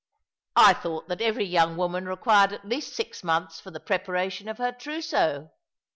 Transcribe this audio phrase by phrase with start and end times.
[0.55, 4.57] "I thought that every young woman required at least six months for the preparation of
[4.57, 5.51] her trousseau